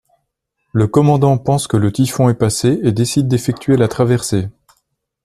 [0.71, 4.49] Le commandant pense que le typhon est passé et décide d'effectuer la traversée.